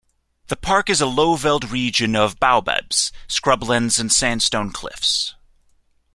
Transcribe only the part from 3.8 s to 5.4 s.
and sandstone cliffs.